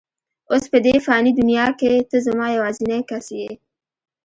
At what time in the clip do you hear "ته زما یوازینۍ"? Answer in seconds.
2.09-3.01